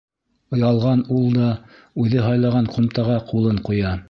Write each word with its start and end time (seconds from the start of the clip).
Ялған 0.61 1.03
ул 1.17 1.29
да 1.35 1.51
үҙе 2.05 2.25
һайлаған 2.29 2.75
ҡумтаға 2.79 3.23
ҡулын 3.31 3.67
ҡуя. 3.71 3.99